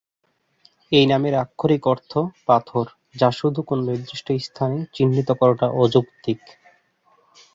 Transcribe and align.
এই 0.91 1.05
নামের 1.07 1.33
আক্ষরিক 1.35 1.83
অর্থ 1.87 2.11
"পাথর" 2.47 2.85
যা 3.15 3.29
শুধু 3.31 3.59
কোন 3.61 3.79
নির্দিষ্ট 3.87 4.27
স্থানে 4.39 4.77
চিহ্নিত 4.95 5.29
করাটা 5.39 5.67
অযৌক্তিক। 5.81 6.39